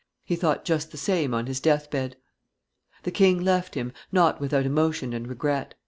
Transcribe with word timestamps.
He 0.25 0.35
thought 0.35 0.65
just 0.65 0.89
the 0.89 0.97
same 0.97 1.31
on 1.31 1.45
his 1.45 1.59
death 1.59 1.91
bed. 1.91 2.15
The 3.03 3.11
king 3.11 3.39
left 3.39 3.75
him, 3.75 3.93
not 4.11 4.41
without 4.41 4.65
emotion 4.65 5.13
and 5.13 5.27
regret. 5.27 5.75